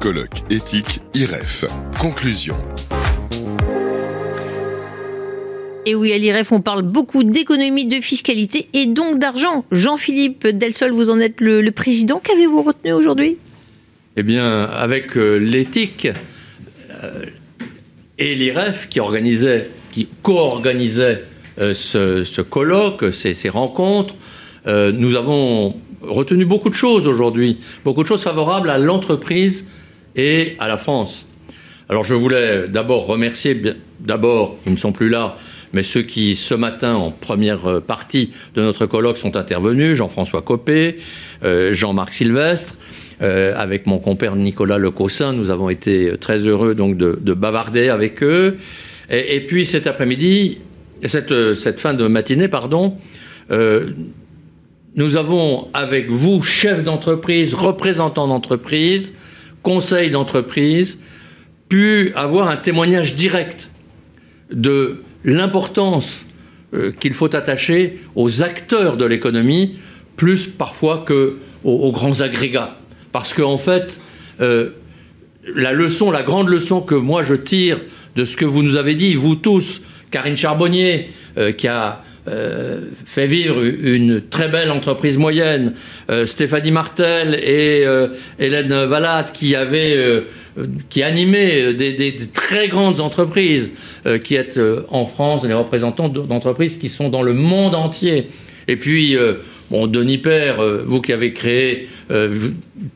[0.00, 1.64] Colloque éthique IREF.
[2.00, 2.54] Conclusion.
[5.86, 9.64] Et oui, à l'IREF, on parle beaucoup d'économie, de fiscalité et donc d'argent.
[9.72, 12.20] Jean-Philippe Delsol, vous en êtes le, président.
[12.22, 13.38] Qu'avez-vous retenu aujourd'hui?
[14.16, 16.06] Eh bien, avec euh, l'éthique
[17.02, 17.24] euh,
[18.18, 21.24] et l'IREF qui organisait, qui co-organisait
[21.58, 24.14] euh, ce, colloque, ces, rencontres,
[24.66, 29.64] nous avons retenu beaucoup de choses aujourd'hui, beaucoup de choses favorables à l'entreprise
[30.16, 31.26] et à la France.
[31.88, 33.60] Alors je voulais d'abord remercier,
[34.00, 35.36] d'abord, ils ne sont plus là,
[35.72, 40.42] mais ceux qui, ce matin, en première euh, partie de notre colloque, sont intervenus, Jean-François
[40.42, 40.96] Copé,
[41.44, 42.76] euh, Jean-Marc Sylvestre,
[43.20, 48.22] euh, avec mon compère Nicolas Lecossin, nous avons été très heureux donc de, bavarder avec
[48.22, 48.56] eux.
[49.10, 50.58] Et, puis cet après-midi,
[51.04, 52.98] cette, cette, fin de matinée, pardon,
[53.50, 59.14] nous avons avec vous, chefs d'entreprise, représentants d'entreprise,
[59.68, 60.98] conseils d'entreprise,
[61.68, 63.70] pu avoir un témoignage direct
[64.50, 66.24] de l'importance
[66.72, 69.76] euh, qu'il faut attacher aux acteurs de l'économie,
[70.16, 72.78] plus parfois que aux, grands agrégats.
[73.12, 74.00] Parce qu'en en fait,
[74.40, 74.70] euh,
[75.54, 77.78] la leçon, la grande leçon que moi je tire
[78.16, 82.02] de ce que vous nous avez dit, vous tous, Karine Charbonnier, euh, qui a
[83.06, 85.74] fait vivre une très belle entreprise moyenne,
[86.26, 87.84] Stéphanie Martel et
[88.38, 90.24] Hélène Valade, qui avaient
[90.58, 93.72] euh, qui animait euh, des, très grandes entreprises,
[94.06, 98.28] euh, qui êtes en France les représentants d'entreprises qui sont dans le monde entier.
[98.66, 99.16] Et puis,
[99.70, 101.88] bon, Denis Père, vous qui avez créé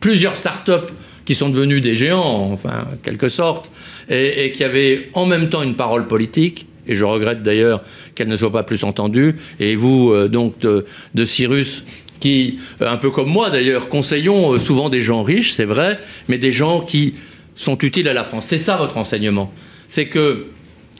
[0.00, 0.90] plusieurs start-up
[1.24, 3.70] qui sont devenus des géants, enfin, en quelque sorte,
[4.10, 7.82] et, qui avaient en même temps une parole politique, et je regrette d'ailleurs
[8.14, 11.84] qu'elle ne soit pas plus entendue, et vous, donc, de, Cyrus,
[12.20, 16.52] qui, un peu comme moi d'ailleurs, conseillons souvent des gens riches, c'est vrai, mais des
[16.52, 17.14] gens qui
[17.54, 18.46] sont utiles à la France.
[18.48, 19.52] C'est ça votre enseignement.
[19.88, 20.46] C'est que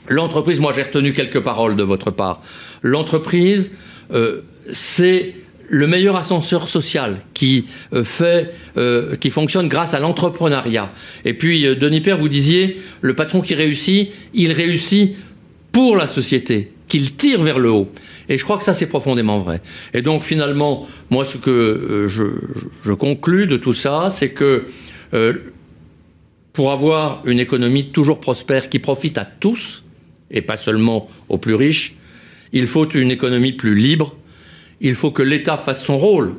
[0.07, 2.41] l'entreprise, moi j'ai retenu quelques paroles de votre part,
[2.81, 3.71] l'entreprise,
[4.13, 4.41] euh,
[4.71, 5.33] c'est
[5.69, 10.91] le meilleur ascenseur social qui euh, fait, euh, qui fonctionne grâce à l'entrepreneuriat.
[11.25, 15.15] Et puis, Denis Père, vous disiez, le patron qui réussit, il réussit
[15.73, 17.91] pour la société, qu'il tire vers le haut.
[18.29, 19.61] Et je crois que ça, c'est profondément vrai.
[19.93, 22.23] Et donc, finalement, moi, ce que je,
[22.85, 24.67] je, conclus de tout ça, c'est que
[26.53, 29.83] pour avoir une économie toujours prospère qui profite à tous,
[30.31, 31.95] et pas seulement aux plus riches,
[32.53, 34.15] il faut une économie plus libre,
[34.79, 36.35] il faut que l'État fasse son rôle,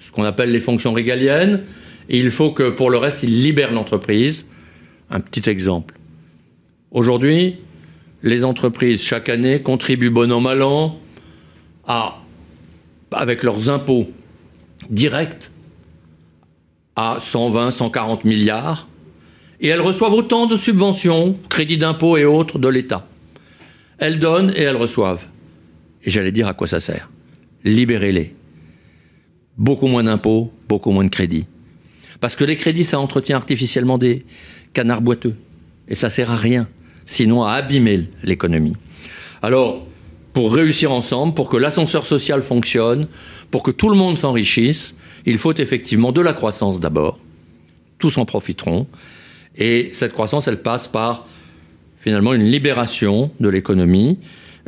[0.00, 1.62] ce qu'on appelle les fonctions régaliennes,
[2.08, 4.46] et il faut que pour le reste, il libère l'entreprise.
[5.10, 5.94] Un petit exemple.
[6.90, 7.56] Aujourd'hui,
[8.24, 10.98] les entreprises, chaque année, contribuent bon an, mal an,
[13.12, 14.10] avec leurs impôts
[14.88, 15.50] directs,
[16.96, 18.88] à 120, 140 milliards,
[19.60, 23.06] et elles reçoivent autant de subventions, crédits d'impôt et autres de l'État.
[23.98, 25.26] Elles donnent et elles reçoivent.
[26.02, 27.10] Et j'allais dire à quoi ça sert.
[27.64, 28.34] Libérez-les.
[29.58, 31.46] Beaucoup moins d'impôts, beaucoup moins de crédits.
[32.20, 34.24] Parce que les crédits, ça entretient artificiellement des
[34.72, 35.36] canards boiteux.
[35.88, 36.68] Et ça sert à rien,
[37.06, 38.76] sinon à abîmer l'économie.
[39.42, 39.86] Alors,
[40.32, 43.06] pour réussir ensemble, pour que l'ascenseur social fonctionne,
[43.50, 47.18] pour que tout le monde s'enrichisse, il faut effectivement de la croissance d'abord.
[47.98, 48.86] Tous en profiteront.
[49.56, 51.26] Et cette croissance, elle passe par
[51.98, 54.18] finalement une libération de l'économie,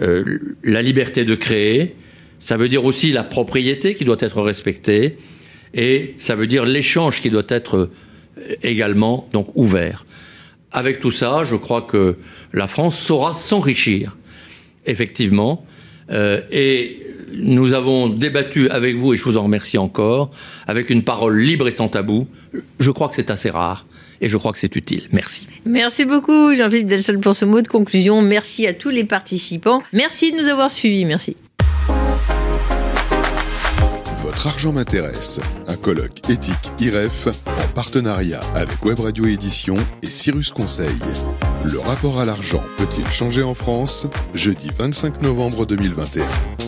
[0.01, 1.97] euh, la liberté de créer,
[2.39, 5.19] ça veut dire aussi la propriété qui doit être respectée,
[5.75, 10.07] et ça veut dire l'échange qui doit être euh, également donc ouvert.
[10.77, 12.17] Avec tout ça, je crois que
[12.53, 14.15] la France saura s'enrichir,
[14.85, 15.65] effectivement,
[16.11, 20.31] euh, et nous avons débattu avec vous, et je vous en remercie encore,
[20.67, 22.29] avec une parole libre et sans tabou.
[22.79, 23.87] Je crois que c'est assez rare
[24.21, 25.09] et je crois que c'est utile.
[25.13, 25.47] Merci.
[25.65, 28.21] Merci beaucoup Jean-Philippe Delsol pour ce mot de conclusion.
[28.21, 29.83] Merci à tous les participants.
[29.95, 31.07] Merci de nous avoir suivis.
[31.07, 31.37] Merci.
[34.37, 35.41] Votre argent m'intéresse.
[35.67, 40.99] Un colloque éthique IREF en partenariat avec Web Radio Édition et Cyrus Conseil.
[41.65, 44.07] Le rapport à l'argent peut-il changer en France?
[44.35, 46.66] Jeudi 25 novembre 2021.